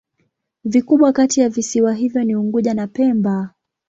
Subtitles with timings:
[0.63, 3.53] Vikubwa kati ya visiwa hivyo ni Unguja na Pemba.